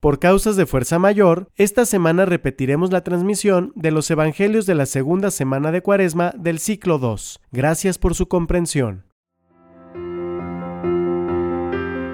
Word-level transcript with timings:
Por 0.00 0.20
causas 0.20 0.54
de 0.54 0.64
fuerza 0.64 1.00
mayor, 1.00 1.48
esta 1.56 1.84
semana 1.84 2.24
repetiremos 2.24 2.92
la 2.92 3.02
transmisión 3.02 3.72
de 3.74 3.90
los 3.90 4.08
Evangelios 4.12 4.64
de 4.64 4.76
la 4.76 4.86
segunda 4.86 5.32
semana 5.32 5.72
de 5.72 5.82
Cuaresma 5.82 6.32
del 6.38 6.60
ciclo 6.60 7.00
2. 7.00 7.40
Gracias 7.50 7.98
por 7.98 8.14
su 8.14 8.28
comprensión. 8.28 9.06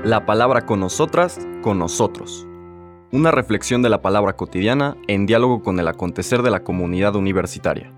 La 0.02 0.24
palabra 0.24 0.64
con 0.64 0.80
nosotras, 0.80 1.38
con 1.60 1.78
nosotros. 1.78 2.46
Una 3.12 3.30
reflexión 3.30 3.82
de 3.82 3.90
la 3.90 4.00
palabra 4.00 4.34
cotidiana 4.34 4.96
en 5.06 5.26
diálogo 5.26 5.62
con 5.62 5.78
el 5.78 5.86
acontecer 5.86 6.40
de 6.40 6.50
la 6.50 6.64
comunidad 6.64 7.14
universitaria. 7.16 7.92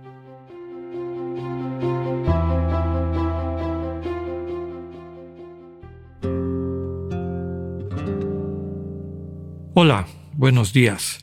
Hola, 9.78 10.06
buenos 10.32 10.72
días. 10.72 11.18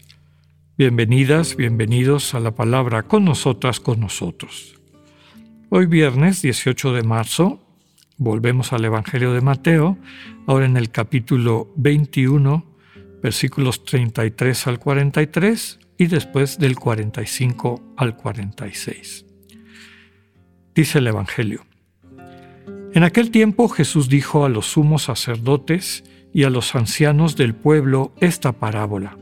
Bienvenidas, 0.78 1.56
bienvenidos 1.56 2.36
a 2.36 2.40
la 2.40 2.54
palabra 2.54 3.02
con 3.02 3.26
nosotras, 3.26 3.80
con 3.80 4.00
nosotros. 4.00 4.80
Hoy 5.70 5.88
viernes 5.88 6.44
18 6.44 6.94
de 6.94 7.02
marzo 7.02 7.66
volvemos 8.18 8.72
al 8.72 8.86
Evangelio 8.86 9.34
de 9.34 9.42
Mateo, 9.42 9.98
ahora 10.46 10.68
en 10.68 10.78
el 10.78 10.92
capítulo 10.92 11.74
21, 11.78 12.64
versículos 13.24 13.86
33 13.86 14.68
al 14.68 14.78
43 14.78 15.80
y 15.98 16.06
después 16.06 16.60
del 16.60 16.76
45 16.76 17.96
al 17.98 18.16
46. 18.16 19.26
Dice 20.76 21.00
el 21.00 21.08
Evangelio. 21.08 21.66
En 22.94 23.04
aquel 23.04 23.32
tiempo 23.32 23.68
Jesús 23.68 24.10
dijo 24.10 24.46
a 24.46 24.50
los 24.50 24.68
sumos 24.68 25.02
sacerdotes 25.02 26.04
y 26.34 26.44
a 26.44 26.50
los 26.50 26.76
ancianos 26.76 27.36
del 27.36 27.54
pueblo 27.54 28.12
esta 28.20 28.54
parábola. 28.54 29.18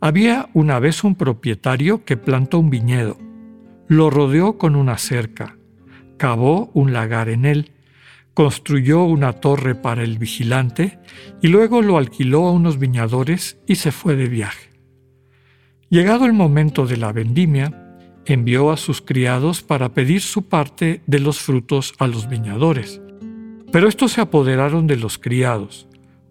Había 0.00 0.48
una 0.54 0.78
vez 0.78 1.04
un 1.04 1.14
propietario 1.14 2.04
que 2.04 2.16
plantó 2.16 2.58
un 2.58 2.70
viñedo, 2.70 3.18
lo 3.86 4.08
rodeó 4.08 4.56
con 4.56 4.76
una 4.76 4.96
cerca, 4.96 5.56
cavó 6.16 6.70
un 6.72 6.92
lagar 6.92 7.28
en 7.28 7.44
él, 7.44 7.72
construyó 8.34 9.04
una 9.04 9.34
torre 9.34 9.74
para 9.74 10.02
el 10.02 10.18
vigilante 10.18 10.98
y 11.42 11.48
luego 11.48 11.82
lo 11.82 11.98
alquiló 11.98 12.46
a 12.46 12.52
unos 12.52 12.78
viñadores 12.78 13.58
y 13.66 13.74
se 13.74 13.92
fue 13.92 14.16
de 14.16 14.28
viaje. 14.28 14.70
Llegado 15.90 16.24
el 16.24 16.32
momento 16.32 16.86
de 16.86 16.96
la 16.96 17.12
vendimia, 17.12 17.98
envió 18.24 18.70
a 18.70 18.76
sus 18.76 19.02
criados 19.02 19.62
para 19.62 19.92
pedir 19.92 20.20
su 20.20 20.48
parte 20.48 21.02
de 21.06 21.18
los 21.18 21.40
frutos 21.40 21.94
a 21.98 22.06
los 22.06 22.28
viñadores. 22.28 23.02
Pero 23.72 23.88
estos 23.88 24.12
se 24.12 24.20
apoderaron 24.20 24.86
de 24.86 24.96
los 24.96 25.18
criados, 25.18 25.88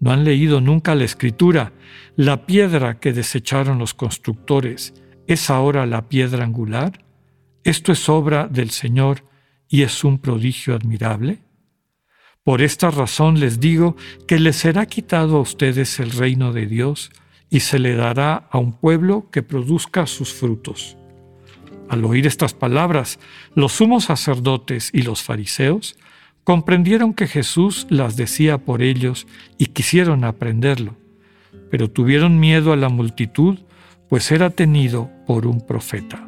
¿No 0.00 0.12
han 0.12 0.24
leído 0.24 0.60
nunca 0.60 0.94
la 0.94 1.04
escritura? 1.04 1.72
La 2.16 2.46
piedra 2.46 3.00
que 3.00 3.12
desecharon 3.12 3.78
los 3.78 3.94
constructores 3.94 4.94
es 5.26 5.50
ahora 5.50 5.86
la 5.86 6.08
piedra 6.08 6.44
angular. 6.44 7.04
Esto 7.64 7.92
es 7.92 8.08
obra 8.08 8.46
del 8.48 8.70
Señor 8.70 9.24
y 9.68 9.82
es 9.82 10.04
un 10.04 10.18
prodigio 10.18 10.74
admirable. 10.74 11.38
Por 12.44 12.62
esta 12.62 12.90
razón 12.90 13.40
les 13.40 13.60
digo 13.60 13.96
que 14.26 14.38
les 14.38 14.56
será 14.56 14.86
quitado 14.86 15.36
a 15.36 15.40
ustedes 15.40 16.00
el 16.00 16.12
reino 16.12 16.52
de 16.52 16.66
Dios 16.66 17.10
y 17.50 17.60
se 17.60 17.78
le 17.78 17.94
dará 17.94 18.48
a 18.50 18.58
un 18.58 18.72
pueblo 18.72 19.28
que 19.30 19.42
produzca 19.42 20.06
sus 20.06 20.32
frutos. 20.32 20.96
Al 21.88 22.04
oír 22.04 22.26
estas 22.26 22.54
palabras, 22.54 23.18
los 23.54 23.72
sumos 23.72 24.04
sacerdotes 24.04 24.90
y 24.92 25.02
los 25.02 25.22
fariseos 25.22 25.96
Comprendieron 26.48 27.12
que 27.12 27.26
Jesús 27.26 27.86
las 27.90 28.16
decía 28.16 28.56
por 28.56 28.80
ellos 28.80 29.26
y 29.58 29.66
quisieron 29.66 30.24
aprenderlo, 30.24 30.96
pero 31.70 31.90
tuvieron 31.90 32.40
miedo 32.40 32.72
a 32.72 32.76
la 32.76 32.88
multitud, 32.88 33.58
pues 34.08 34.32
era 34.32 34.48
tenido 34.48 35.10
por 35.26 35.46
un 35.46 35.60
profeta. 35.60 36.26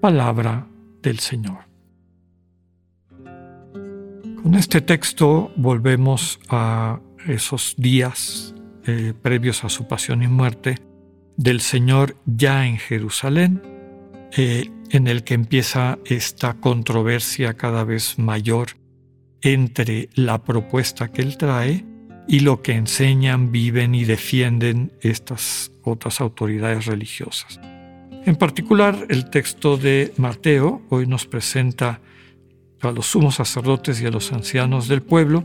Palabra 0.00 0.66
del 1.00 1.20
Señor. 1.20 1.58
Con 4.42 4.56
este 4.56 4.80
texto 4.80 5.52
volvemos 5.54 6.40
a 6.48 6.98
esos 7.28 7.76
días 7.78 8.52
eh, 8.84 9.14
previos 9.22 9.62
a 9.62 9.68
su 9.68 9.86
pasión 9.86 10.24
y 10.24 10.26
muerte 10.26 10.74
del 11.36 11.60
Señor 11.60 12.16
ya 12.26 12.66
en 12.66 12.78
Jerusalén, 12.78 13.62
eh, 14.36 14.68
en 14.90 15.06
el 15.06 15.22
que 15.22 15.34
empieza 15.34 16.00
esta 16.04 16.54
controversia 16.54 17.54
cada 17.54 17.84
vez 17.84 18.18
mayor 18.18 18.70
entre 19.42 20.08
la 20.14 20.42
propuesta 20.42 21.08
que 21.08 21.22
él 21.22 21.36
trae 21.36 21.84
y 22.26 22.40
lo 22.40 22.62
que 22.62 22.72
enseñan, 22.72 23.50
viven 23.50 23.94
y 23.94 24.04
defienden 24.04 24.92
estas 25.00 25.72
otras 25.82 26.20
autoridades 26.20 26.86
religiosas. 26.86 27.58
En 28.26 28.36
particular, 28.36 29.06
el 29.08 29.30
texto 29.30 29.78
de 29.78 30.12
Mateo 30.18 30.82
hoy 30.90 31.06
nos 31.06 31.26
presenta 31.26 32.00
a 32.82 32.90
los 32.90 33.06
sumos 33.06 33.36
sacerdotes 33.36 34.00
y 34.00 34.06
a 34.06 34.10
los 34.10 34.30
ancianos 34.32 34.88
del 34.88 35.02
pueblo, 35.02 35.44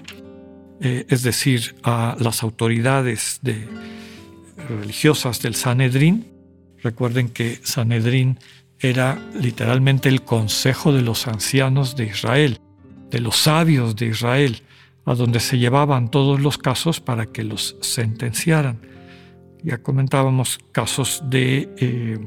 eh, 0.82 1.06
es 1.08 1.24
decir, 1.24 1.76
a 1.84 2.18
las 2.20 2.44
autoridades 2.44 3.40
religiosas 4.70 5.42
del 5.42 5.56
Sanedrín. 5.56 6.28
Recuerden 6.82 7.30
que 7.30 7.60
Sanedrín 7.64 8.40
era 8.80 9.18
literalmente 9.40 10.10
el 10.10 10.24
consejo 10.24 10.92
de 10.92 11.02
los 11.02 11.28
ancianos 11.28 11.96
de 11.96 12.08
Israel 12.08 12.60
de 13.14 13.20
los 13.20 13.38
sabios 13.38 13.96
de 13.96 14.08
Israel, 14.08 14.64
a 15.06 15.14
donde 15.14 15.40
se 15.40 15.60
llevaban 15.60 16.10
todos 16.10 16.42
los 16.42 16.58
casos 16.58 17.00
para 17.00 17.28
que 17.28 17.44
los 17.44 17.78
sentenciaran. 17.80 18.82
Ya 19.62 19.78
comentábamos 19.84 20.60
casos 20.72 21.24
de, 21.30 21.70
eh, 21.78 22.20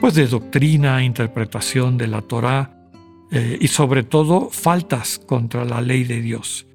pues 0.00 0.14
de 0.14 0.26
doctrina, 0.26 1.04
interpretación 1.04 1.96
de 1.96 2.08
la 2.08 2.20
Torá 2.20 2.90
eh, 3.30 3.58
y 3.60 3.68
sobre 3.68 4.02
todo 4.02 4.50
faltas 4.50 5.20
contra 5.20 5.64
la 5.64 5.80
ley 5.80 6.02
de 6.02 6.20
Dios. 6.20 6.66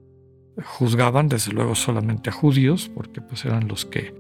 Juzgaban 0.63 1.27
desde 1.27 1.51
luego 1.51 1.75
solamente 1.75 2.29
a 2.29 2.33
judíos 2.33 2.89
porque 2.95 3.19
pues 3.19 3.43
eran 3.43 3.67
los 3.67 3.85
que, 3.85 4.15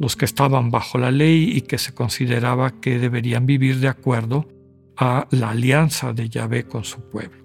los 0.00 0.16
que 0.16 0.24
estaban 0.24 0.72
bajo 0.72 0.98
la 0.98 1.12
ley 1.12 1.52
y 1.56 1.60
que 1.60 1.78
se 1.78 1.94
consideraba 1.94 2.80
que 2.80 2.98
deberían 2.98 3.46
vivir 3.46 3.78
de 3.78 3.88
acuerdo 3.88 4.48
a 4.96 5.28
la 5.30 5.50
alianza 5.50 6.12
de 6.12 6.28
Yahvé 6.28 6.64
con 6.64 6.82
su 6.82 7.00
pueblo. 7.08 7.41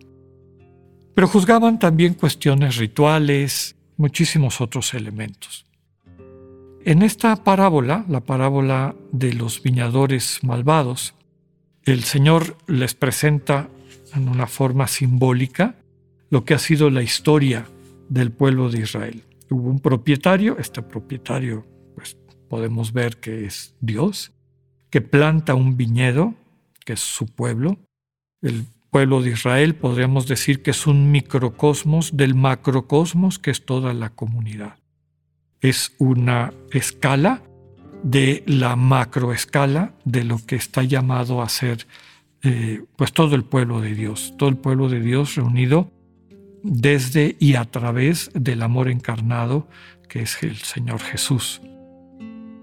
Pero 1.17 1.27
juzgaban 1.27 1.79
también 1.79 2.13
cuestiones 2.13 2.75
rituales, 2.75 3.75
muchísimos 3.97 4.61
otros 4.61 4.93
elementos. 4.93 5.65
En 6.85 7.01
esta 7.01 7.43
parábola, 7.43 8.05
la 8.07 8.21
parábola 8.21 8.93
de 9.11 9.33
los 9.33 9.63
viñadores 9.63 10.43
malvados, 10.43 11.15
el 11.85 12.03
Señor 12.03 12.55
les 12.67 12.93
presenta 12.93 13.67
en 14.13 14.29
una 14.29 14.45
forma 14.45 14.87
simbólica 14.87 15.73
lo 16.29 16.45
que 16.45 16.53
ha 16.53 16.59
sido 16.59 16.91
la 16.91 17.01
historia 17.01 17.65
del 18.09 18.31
pueblo 18.31 18.69
de 18.69 18.81
Israel. 18.81 19.23
Hubo 19.49 19.71
un 19.71 19.79
propietario, 19.79 20.55
este 20.59 20.83
propietario 20.83 21.65
pues 21.95 22.15
podemos 22.47 22.93
ver 22.93 23.17
que 23.17 23.45
es 23.45 23.73
Dios, 23.81 24.33
que 24.91 25.01
planta 25.01 25.55
un 25.55 25.77
viñedo, 25.77 26.35
que 26.85 26.93
es 26.93 26.99
su 26.99 27.25
pueblo. 27.25 27.79
El 28.43 28.67
pueblo 28.97 29.21
de 29.21 29.29
Israel 29.29 29.75
podríamos 29.75 30.25
decir 30.25 30.63
que 30.63 30.71
es 30.71 30.87
un 30.87 31.11
microcosmos 31.11 32.17
del 32.17 32.33
macrocosmos 32.33 33.37
que 33.37 33.51
es 33.51 33.63
toda 33.63 33.93
la 33.93 34.09
comunidad. 34.09 34.79
Es 35.61 35.93
una 35.99 36.51
escala 36.71 37.43
de 38.01 38.43
la 38.47 38.75
macroescala 38.75 39.93
de 40.03 40.23
lo 40.23 40.43
que 40.43 40.55
está 40.55 40.81
llamado 40.81 41.43
a 41.43 41.49
ser 41.49 41.85
eh, 42.41 42.85
pues 42.95 43.13
todo 43.13 43.35
el 43.35 43.43
pueblo 43.43 43.81
de 43.81 43.93
Dios, 43.93 44.33
todo 44.35 44.49
el 44.49 44.57
pueblo 44.57 44.89
de 44.89 44.99
Dios 44.99 45.35
reunido 45.35 45.91
desde 46.63 47.35
y 47.39 47.53
a 47.53 47.65
través 47.65 48.31
del 48.33 48.63
amor 48.63 48.89
encarnado 48.89 49.67
que 50.09 50.23
es 50.23 50.41
el 50.41 50.55
Señor 50.55 51.01
Jesús. 51.01 51.61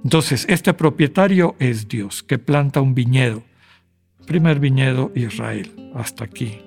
Entonces, 0.03 0.47
este 0.49 0.75
propietario 0.75 1.55
es 1.61 1.87
Dios, 1.87 2.25
que 2.25 2.39
planta 2.41 2.81
un 2.81 2.97
viñedo. 2.97 3.45
Primer 4.27 4.59
viñedo 4.59 5.13
Israel, 5.15 5.91
hasta 5.95 6.25
aquí. 6.25 6.59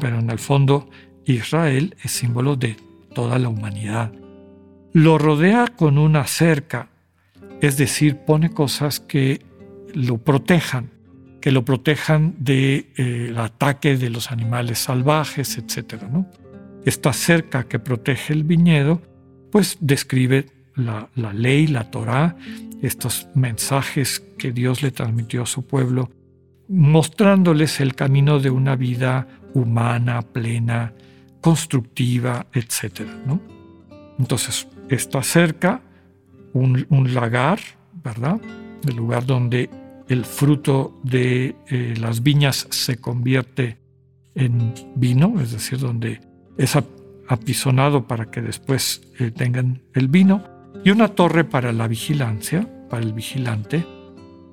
Pero 0.00 0.18
en 0.18 0.30
el 0.30 0.38
fondo, 0.38 0.88
Israel 1.24 1.96
es 2.02 2.12
símbolo 2.12 2.56
de 2.56 2.76
toda 3.14 3.38
la 3.38 3.48
humanidad. 3.48 4.12
Lo 4.92 5.18
rodea 5.18 5.68
con 5.68 5.98
una 5.98 6.26
cerca, 6.26 6.88
es 7.60 7.76
decir, 7.76 8.18
pone 8.18 8.50
cosas 8.50 9.00
que 9.00 9.42
lo 9.94 10.18
protejan, 10.18 10.90
que 11.40 11.50
lo 11.50 11.64
protejan 11.64 12.34
del 12.38 12.86
de, 12.96 13.28
eh, 13.28 13.34
ataque 13.36 13.96
de 13.96 14.10
los 14.10 14.30
animales 14.30 14.78
salvajes, 14.78 15.58
etc. 15.58 16.02
¿no? 16.10 16.26
Esta 16.84 17.12
cerca 17.12 17.64
que 17.64 17.78
protege 17.78 18.32
el 18.32 18.44
viñedo, 18.44 19.02
pues 19.50 19.78
describe 19.80 20.46
la, 20.74 21.08
la 21.14 21.32
ley, 21.32 21.66
la 21.66 21.90
Torá, 21.90 22.36
estos 22.82 23.28
mensajes 23.34 24.20
que 24.38 24.52
Dios 24.52 24.82
le 24.82 24.90
transmitió 24.90 25.42
a 25.42 25.46
su 25.46 25.66
pueblo, 25.66 26.10
mostrándoles 26.72 27.80
el 27.80 27.94
camino 27.94 28.40
de 28.40 28.48
una 28.50 28.76
vida 28.76 29.28
humana, 29.52 30.22
plena, 30.22 30.94
constructiva, 31.42 32.46
etc. 32.54 33.02
¿no? 33.26 33.40
Entonces, 34.18 34.66
está 34.88 35.22
cerca 35.22 35.82
un, 36.54 36.86
lagar, 37.14 37.60
¿verdad? 38.02 38.40
El 38.88 38.96
lugar 38.96 39.26
donde 39.26 39.68
el 40.08 40.24
fruto 40.24 40.98
de 41.02 41.56
eh, 41.68 41.94
las 42.00 42.22
viñas 42.22 42.66
se 42.70 42.96
convierte 42.96 43.78
en 44.34 44.72
vino, 44.96 45.40
es 45.40 45.52
decir, 45.52 45.78
donde 45.78 46.20
es 46.56 46.76
apisonado 47.28 48.06
para 48.06 48.30
que 48.30 48.40
después 48.40 49.02
eh, 49.18 49.30
tengan 49.30 49.82
el 49.94 50.08
vino, 50.08 50.42
y 50.84 50.90
una 50.90 51.08
torre 51.08 51.44
para 51.44 51.72
la 51.72 51.86
vigilancia, 51.86 52.66
para 52.88 53.02
el 53.02 53.12
vigilante, 53.12 53.86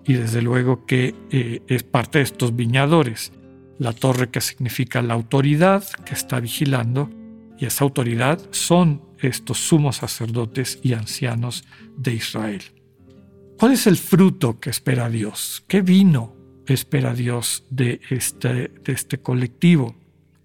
y 0.09 0.13
desde 0.13 0.41
luego 0.41 0.87
que 0.87 1.13
eh, 1.29 1.61
es 1.67 1.83
parte 1.83 2.17
de 2.17 2.23
estos 2.23 2.55
viñadores. 2.55 3.31
La 3.77 3.93
torre 3.93 4.31
que 4.31 4.41
significa 4.41 5.03
la 5.03 5.13
autoridad 5.13 5.83
que 6.03 6.15
está 6.15 6.39
vigilando, 6.39 7.11
y 7.59 7.65
esa 7.67 7.83
autoridad 7.83 8.41
son 8.49 9.03
estos 9.19 9.59
sumos 9.59 9.97
sacerdotes 9.97 10.79
y 10.81 10.93
ancianos 10.93 11.63
de 11.95 12.15
Israel. 12.15 12.63
¿Cuál 13.59 13.73
es 13.73 13.85
el 13.85 13.97
fruto 13.97 14.59
que 14.59 14.71
espera 14.71 15.11
Dios? 15.11 15.63
¿Qué 15.67 15.81
vino 15.83 16.35
espera 16.65 17.13
Dios 17.13 17.65
de 17.69 18.01
este, 18.09 18.71
de 18.83 18.91
este 18.91 19.19
colectivo? 19.19 19.95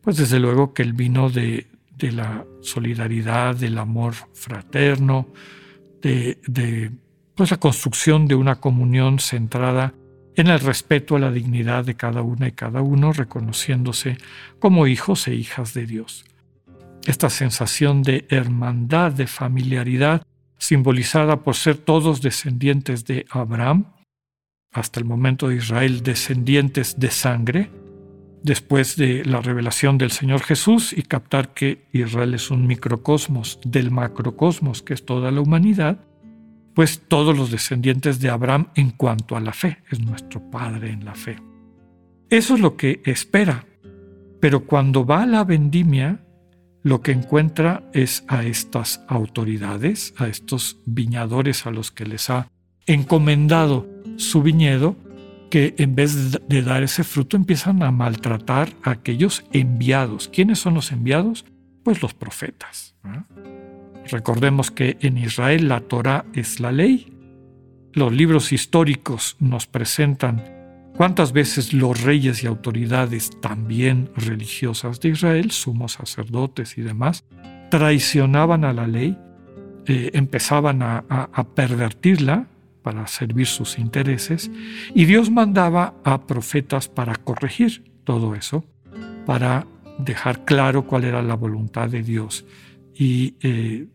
Pues 0.02 0.18
desde 0.18 0.40
luego 0.40 0.74
que 0.74 0.82
el 0.82 0.92
vino 0.92 1.30
de, 1.30 1.68
de 1.96 2.12
la 2.12 2.44
solidaridad, 2.60 3.56
del 3.56 3.78
amor 3.78 4.12
fraterno, 4.34 5.26
de, 6.02 6.38
de 6.46 6.90
pues 7.34 7.50
la 7.50 7.56
construcción 7.56 8.26
de 8.26 8.34
una 8.34 8.56
comunión 8.56 9.18
centrada 9.18 9.94
en 10.36 10.48
el 10.48 10.60
respeto 10.60 11.16
a 11.16 11.20
la 11.20 11.30
dignidad 11.30 11.84
de 11.84 11.94
cada 11.94 12.22
una 12.22 12.48
y 12.48 12.52
cada 12.52 12.82
uno, 12.82 13.12
reconociéndose 13.12 14.18
como 14.58 14.86
hijos 14.86 15.28
e 15.28 15.34
hijas 15.34 15.74
de 15.74 15.86
Dios. 15.86 16.24
Esta 17.06 17.30
sensación 17.30 18.02
de 18.02 18.26
hermandad, 18.28 19.12
de 19.12 19.26
familiaridad, 19.26 20.22
simbolizada 20.58 21.42
por 21.42 21.54
ser 21.54 21.76
todos 21.76 22.22
descendientes 22.22 23.04
de 23.04 23.26
Abraham, 23.30 23.92
hasta 24.72 24.98
el 24.98 25.06
momento 25.06 25.48
de 25.48 25.56
Israel 25.56 26.02
descendientes 26.02 26.98
de 26.98 27.10
sangre, 27.10 27.70
después 28.42 28.96
de 28.96 29.24
la 29.24 29.40
revelación 29.40 29.98
del 29.98 30.10
Señor 30.10 30.42
Jesús 30.42 30.92
y 30.92 31.02
captar 31.02 31.54
que 31.54 31.86
Israel 31.92 32.34
es 32.34 32.50
un 32.50 32.66
microcosmos 32.66 33.58
del 33.64 33.90
macrocosmos, 33.90 34.82
que 34.82 34.94
es 34.94 35.04
toda 35.04 35.30
la 35.30 35.40
humanidad, 35.40 35.98
pues 36.74 37.02
todos 37.08 37.36
los 37.36 37.50
descendientes 37.50 38.20
de 38.20 38.30
Abraham 38.30 38.68
en 38.74 38.90
cuanto 38.90 39.36
a 39.36 39.40
la 39.40 39.52
fe, 39.52 39.78
es 39.90 40.00
nuestro 40.00 40.50
Padre 40.50 40.90
en 40.90 41.04
la 41.04 41.14
fe. 41.14 41.36
Eso 42.30 42.54
es 42.54 42.60
lo 42.60 42.76
que 42.76 43.00
espera, 43.04 43.64
pero 44.40 44.64
cuando 44.64 45.06
va 45.06 45.22
a 45.22 45.26
la 45.26 45.44
vendimia, 45.44 46.20
lo 46.82 47.00
que 47.00 47.12
encuentra 47.12 47.88
es 47.94 48.24
a 48.28 48.44
estas 48.44 49.02
autoridades, 49.08 50.14
a 50.18 50.28
estos 50.28 50.78
viñadores 50.84 51.64
a 51.66 51.70
los 51.70 51.90
que 51.90 52.04
les 52.04 52.28
ha 52.28 52.48
encomendado 52.86 53.88
su 54.16 54.42
viñedo, 54.42 54.96
que 55.50 55.74
en 55.78 55.94
vez 55.94 56.32
de 56.46 56.62
dar 56.62 56.82
ese 56.82 57.04
fruto 57.04 57.36
empiezan 57.36 57.82
a 57.82 57.90
maltratar 57.90 58.68
a 58.82 58.90
aquellos 58.90 59.44
enviados. 59.52 60.28
¿Quiénes 60.28 60.58
son 60.58 60.74
los 60.74 60.92
enviados? 60.92 61.44
Pues 61.84 62.02
los 62.02 62.12
profetas. 62.12 62.96
Recordemos 64.10 64.70
que 64.70 64.96
en 65.00 65.18
Israel 65.18 65.68
la 65.68 65.80
Torah 65.80 66.24
es 66.34 66.60
la 66.60 66.72
ley. 66.72 67.12
Los 67.92 68.12
libros 68.12 68.52
históricos 68.52 69.36
nos 69.40 69.66
presentan 69.66 70.54
¿Cuántas 70.96 71.32
veces 71.32 71.72
los 71.72 72.02
reyes 72.02 72.44
y 72.44 72.46
autoridades, 72.46 73.30
también 73.40 74.10
religiosas 74.14 75.00
de 75.00 75.08
Israel, 75.08 75.50
sumos 75.50 75.94
sacerdotes 75.94 76.78
y 76.78 76.82
demás, 76.82 77.24
traicionaban 77.68 78.64
a 78.64 78.72
la 78.72 78.86
ley, 78.86 79.18
eh, 79.86 80.12
empezaban 80.14 80.82
a 80.82 81.46
pervertirla 81.56 82.46
para 82.82 83.08
servir 83.08 83.46
sus 83.46 83.76
intereses, 83.76 84.52
y 84.94 85.06
Dios 85.06 85.30
mandaba 85.30 85.94
a 86.04 86.26
profetas 86.26 86.88
para 86.88 87.16
corregir 87.16 87.82
todo 88.04 88.36
eso, 88.36 88.64
para 89.26 89.66
dejar 89.98 90.44
claro 90.44 90.86
cuál 90.86 91.04
era 91.04 91.22
la 91.22 91.34
voluntad 91.34 91.88
de 91.88 92.04
Dios 92.04 92.44
y 92.94 93.34
eh, 93.42 93.86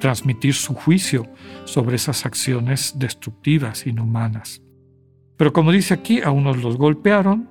transmitir 0.00 0.54
su 0.54 0.74
juicio 0.74 1.26
sobre 1.64 1.96
esas 1.96 2.26
acciones 2.26 2.94
destructivas, 2.96 3.86
inhumanas. 3.86 4.62
Pero 5.36 5.52
como 5.52 5.72
dice 5.72 5.94
aquí, 5.94 6.20
a 6.20 6.30
unos 6.30 6.62
los 6.62 6.76
golpearon, 6.76 7.48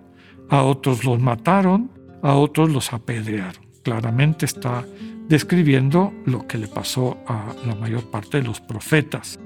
a 0.49 0.63
otros 0.63 1.03
los 1.03 1.19
mataron, 1.19 1.91
a 2.21 2.35
otros 2.35 2.69
los 2.69 2.93
apedrearon. 2.93 3.65
Claramente 3.83 4.45
está 4.45 4.85
describiendo 5.27 6.13
lo 6.25 6.45
que 6.47 6.57
le 6.57 6.67
pasó 6.67 7.17
a 7.25 7.55
la 7.65 7.75
mayor 7.75 8.09
parte 8.11 8.37
de 8.37 8.43
los 8.43 8.59
profetas 8.59 9.39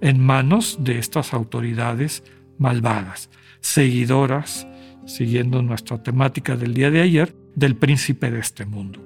en 0.00 0.20
manos 0.20 0.78
de 0.80 0.98
estas 0.98 1.34
autoridades 1.34 2.24
malvadas, 2.58 3.30
seguidoras, 3.60 4.66
siguiendo 5.06 5.62
nuestra 5.62 6.02
temática 6.02 6.56
del 6.56 6.74
día 6.74 6.90
de 6.90 7.00
ayer, 7.00 7.34
del 7.54 7.76
príncipe 7.76 8.30
de 8.30 8.40
este 8.40 8.66
mundo, 8.66 9.00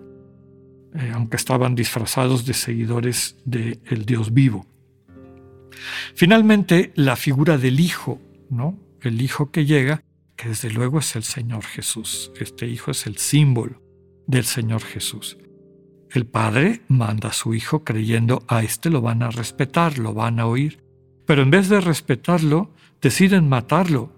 eh, 0.99 1.13
aunque 1.15 1.37
estaban 1.37 1.75
disfrazados 1.75 2.47
de 2.47 2.55
seguidores 2.55 3.37
del 3.45 4.05
Dios 4.07 4.33
vivo. 4.33 4.67
Finalmente, 6.15 6.93
la 6.95 7.17
figura 7.17 7.59
del 7.59 7.81
Hijo, 7.81 8.21
¿no? 8.51 8.79
el 9.03 9.21
Hijo 9.21 9.51
que 9.51 9.67
llega, 9.67 10.03
que 10.37 10.49
desde 10.49 10.71
luego 10.71 10.99
es 10.99 11.17
el 11.17 11.23
Señor 11.23 11.65
Jesús. 11.65 12.33
Este 12.39 12.67
Hijo 12.67 12.91
es 12.91 13.07
el 13.07 13.19
símbolo 13.19 13.83
del 14.27 14.45
Señor 14.45 14.83
Jesús. 14.83 15.39
El 16.11 16.27
Padre 16.27 16.83
manda 16.89 17.31
a 17.31 17.33
su 17.33 17.55
Hijo 17.55 17.85
creyendo 17.85 18.45
a 18.49 18.63
este 18.63 18.91
lo 18.91 19.01
van 19.01 19.23
a 19.23 19.31
respetar, 19.31 19.99
lo 19.99 20.15
van 20.15 20.41
a 20.41 20.47
oír, 20.47 20.83
pero 21.27 21.43
en 21.43 21.51
vez 21.51 21.69
de 21.69 21.81
respetarlo, 21.81 22.71
deciden 23.03 23.49
matarlo. 23.49 24.13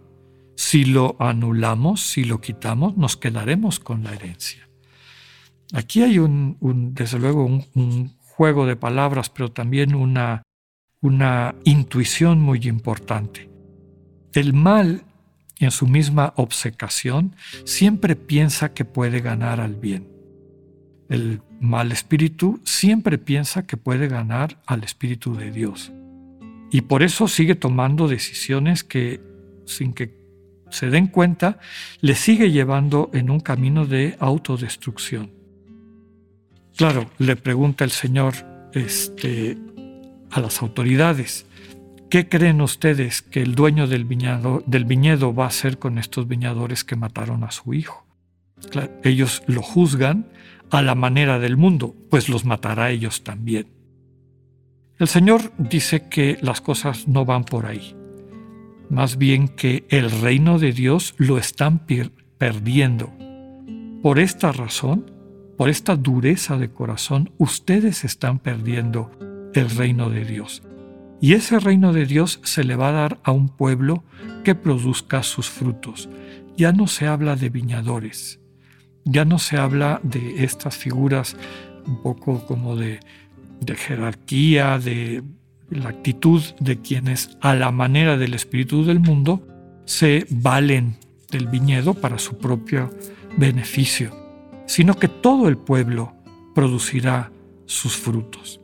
Si 0.54 0.84
lo 0.84 1.16
anulamos, 1.18 2.00
si 2.00 2.24
lo 2.24 2.40
quitamos, 2.40 2.96
nos 2.96 3.16
quedaremos 3.16 3.80
con 3.80 4.04
la 4.04 4.14
herencia. 4.14 4.67
Aquí 5.72 6.02
hay 6.02 6.18
un, 6.18 6.56
desde 6.94 7.18
luego 7.18 7.44
un, 7.44 7.64
un, 7.74 8.16
juego 8.38 8.66
de 8.66 8.76
palabras, 8.76 9.30
pero 9.30 9.50
también 9.50 9.96
una, 9.96 10.44
una 11.00 11.56
intuición 11.64 12.40
muy 12.40 12.60
importante. 12.68 13.50
El 14.32 14.54
mal, 14.54 15.02
en 15.58 15.72
su 15.72 15.88
misma 15.88 16.34
obcecación, 16.36 17.34
siempre 17.64 18.14
piensa 18.14 18.72
que 18.72 18.84
puede 18.84 19.20
ganar 19.20 19.60
al 19.60 19.74
bien. 19.74 20.06
El 21.08 21.42
mal 21.60 21.90
espíritu 21.90 22.60
siempre 22.64 23.18
piensa 23.18 23.66
que 23.66 23.76
puede 23.76 24.06
ganar 24.06 24.62
al 24.66 24.84
espíritu 24.84 25.34
de 25.34 25.50
Dios. 25.50 25.90
Y 26.70 26.82
por 26.82 27.02
eso 27.02 27.28
sigue 27.28 27.54
tomando 27.54 28.08
decisiones 28.08 28.84
que, 28.84 29.20
sin 29.64 29.94
que 29.94 30.16
se 30.70 30.90
den 30.90 31.06
cuenta, 31.06 31.58
le 32.00 32.14
sigue 32.14 32.50
llevando 32.50 33.10
en 33.14 33.30
un 33.30 33.40
camino 33.40 33.86
de 33.86 34.16
autodestrucción. 34.20 35.37
Claro, 36.78 37.10
le 37.18 37.36
pregunta 37.36 37.84
el 37.84 37.90
Señor 37.90 38.34
este, 38.72 39.58
a 40.30 40.40
las 40.40 40.62
autoridades, 40.62 41.44
¿Qué 42.10 42.26
creen 42.26 42.62
ustedes 42.62 43.20
que 43.20 43.42
el 43.42 43.54
dueño 43.54 43.86
del, 43.86 44.06
del 44.66 44.84
viñedo 44.86 45.34
va 45.34 45.44
a 45.44 45.48
hacer 45.48 45.78
con 45.78 45.98
estos 45.98 46.26
viñadores 46.26 46.82
que 46.82 46.96
mataron 46.96 47.44
a 47.44 47.50
su 47.50 47.74
hijo? 47.74 48.06
ellos 49.04 49.42
lo 49.46 49.62
juzgan 49.62 50.26
a 50.70 50.82
la 50.82 50.94
manera 50.94 51.38
del 51.38 51.56
mundo, 51.56 51.94
pues 52.10 52.28
los 52.28 52.44
matará 52.44 52.90
ellos 52.90 53.22
también. 53.22 53.68
El 54.98 55.06
Señor 55.06 55.52
dice 55.58 56.08
que 56.08 56.38
las 56.40 56.60
cosas 56.60 57.06
no 57.06 57.24
van 57.24 57.44
por 57.44 57.66
ahí, 57.66 57.94
más 58.90 59.16
bien 59.16 59.46
que 59.48 59.84
el 59.90 60.10
reino 60.10 60.58
de 60.58 60.72
Dios 60.72 61.14
lo 61.18 61.38
están 61.38 61.86
perdiendo. 62.38 63.12
Por 64.02 64.18
esta 64.18 64.50
razón, 64.50 65.17
por 65.58 65.68
esta 65.68 65.96
dureza 65.96 66.56
de 66.56 66.70
corazón, 66.70 67.32
ustedes 67.36 68.04
están 68.04 68.38
perdiendo 68.38 69.10
el 69.54 69.68
reino 69.70 70.08
de 70.08 70.24
Dios. 70.24 70.62
Y 71.20 71.32
ese 71.32 71.58
reino 71.58 71.92
de 71.92 72.06
Dios 72.06 72.40
se 72.44 72.62
le 72.62 72.76
va 72.76 72.90
a 72.90 72.92
dar 72.92 73.18
a 73.24 73.32
un 73.32 73.48
pueblo 73.48 74.04
que 74.44 74.54
produzca 74.54 75.24
sus 75.24 75.50
frutos. 75.50 76.08
Ya 76.56 76.70
no 76.72 76.86
se 76.86 77.08
habla 77.08 77.34
de 77.34 77.50
viñadores, 77.50 78.38
ya 79.04 79.24
no 79.24 79.40
se 79.40 79.56
habla 79.56 80.00
de 80.04 80.44
estas 80.44 80.76
figuras 80.76 81.36
un 81.86 82.02
poco 82.02 82.46
como 82.46 82.76
de, 82.76 83.00
de 83.60 83.74
jerarquía, 83.74 84.78
de 84.78 85.24
la 85.70 85.88
actitud 85.88 86.40
de 86.60 86.80
quienes 86.80 87.36
a 87.40 87.56
la 87.56 87.72
manera 87.72 88.16
del 88.16 88.34
espíritu 88.34 88.84
del 88.84 89.00
mundo 89.00 89.44
se 89.86 90.24
valen 90.30 90.98
del 91.32 91.48
viñedo 91.48 91.94
para 91.94 92.18
su 92.18 92.38
propio 92.38 92.90
beneficio, 93.36 94.27
sino 94.68 94.94
que 94.94 95.08
todo 95.08 95.48
el 95.48 95.56
pueblo 95.56 96.14
producirá 96.54 97.32
sus 97.66 97.96
frutos. 97.96 98.60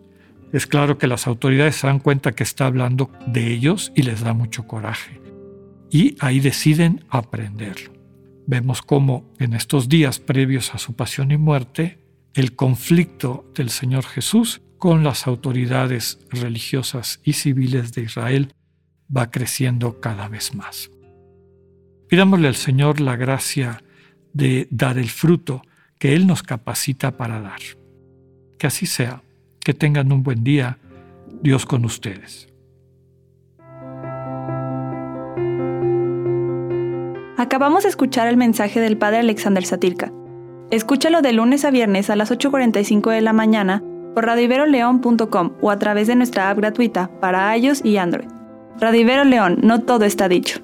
Es 0.52 0.68
claro 0.68 0.98
que 0.98 1.08
las 1.08 1.26
autoridades 1.26 1.76
se 1.76 1.88
dan 1.88 1.98
cuenta 1.98 2.32
que 2.32 2.44
está 2.44 2.66
hablando 2.66 3.10
de 3.26 3.52
ellos 3.52 3.90
y 3.96 4.02
les 4.02 4.20
da 4.20 4.34
mucho 4.34 4.68
coraje. 4.68 5.20
Y 5.90 6.16
ahí 6.20 6.38
deciden 6.38 7.04
aprenderlo. 7.08 7.92
Vemos 8.46 8.82
cómo 8.82 9.32
en 9.38 9.54
estos 9.54 9.88
días 9.88 10.20
previos 10.20 10.74
a 10.74 10.78
su 10.78 10.94
pasión 10.94 11.32
y 11.32 11.38
muerte, 11.38 11.98
el 12.34 12.54
conflicto 12.54 13.50
del 13.54 13.70
Señor 13.70 14.04
Jesús 14.04 14.60
con 14.78 15.02
las 15.02 15.26
autoridades 15.26 16.18
religiosas 16.30 17.20
y 17.24 17.32
civiles 17.32 17.92
de 17.94 18.02
Israel 18.02 18.52
va 19.14 19.30
creciendo 19.30 20.00
cada 20.00 20.28
vez 20.28 20.54
más. 20.54 20.90
Pidámosle 22.08 22.48
al 22.48 22.56
Señor 22.56 23.00
la 23.00 23.16
gracia 23.16 23.82
de 24.34 24.68
dar 24.70 24.98
el 24.98 25.08
fruto 25.08 25.62
que 26.04 26.14
Él 26.14 26.26
nos 26.26 26.42
capacita 26.42 27.12
para 27.12 27.40
dar. 27.40 27.60
Que 28.58 28.66
así 28.66 28.84
sea. 28.84 29.22
Que 29.58 29.72
tengan 29.72 30.12
un 30.12 30.22
buen 30.22 30.44
día. 30.44 30.76
Dios 31.40 31.64
con 31.64 31.86
ustedes. 31.86 32.46
Acabamos 37.38 37.84
de 37.84 37.88
escuchar 37.88 38.28
el 38.28 38.36
mensaje 38.36 38.80
del 38.80 38.98
Padre 38.98 39.20
Alexander 39.20 39.64
Satirka. 39.64 40.12
Escúchalo 40.70 41.22
de 41.22 41.32
lunes 41.32 41.64
a 41.64 41.70
viernes 41.70 42.10
a 42.10 42.16
las 42.16 42.30
8.45 42.30 43.10
de 43.10 43.22
la 43.22 43.32
mañana 43.32 43.82
por 44.14 44.26
radiveroleón.com 44.26 45.52
o 45.62 45.70
a 45.70 45.78
través 45.78 46.06
de 46.06 46.16
nuestra 46.16 46.50
app 46.50 46.58
gratuita 46.58 47.08
para 47.18 47.56
iOS 47.56 47.82
y 47.82 47.96
Android. 47.96 48.28
Radivero 48.78 49.24
León, 49.24 49.56
no 49.62 49.80
todo 49.80 50.04
está 50.04 50.28
dicho. 50.28 50.60